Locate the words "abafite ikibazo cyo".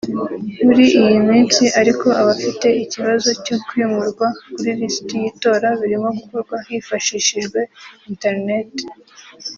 2.21-3.57